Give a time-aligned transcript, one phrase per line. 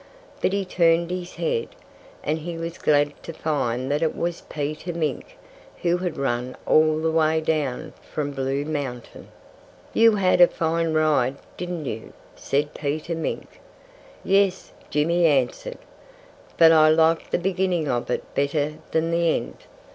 [0.41, 1.67] But he turned his head.
[2.23, 5.37] And he was glad to find that it was Peter Mink,
[5.83, 9.27] who had run all the way down from Blue Mountain.
[9.93, 13.61] "You had a fine ride, didn't you?" said Peter Mink.
[14.23, 15.77] "Yes," Jimmy answered.
[16.57, 19.55] "But I liked the beginning of it better than the end."